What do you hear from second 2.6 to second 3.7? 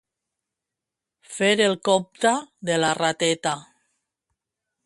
de la rateta.